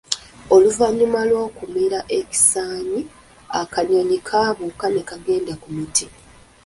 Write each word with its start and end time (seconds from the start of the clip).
Oluvannyuma 0.55 1.19
lw’okumira 1.29 1.99
ekisaanyi, 2.19 3.01
akanyonyi 3.61 4.17
kaabuuka 4.27 4.85
ne 4.91 5.01
kagenda 5.09 5.53
ku 5.61 5.67
muti. 5.75 6.05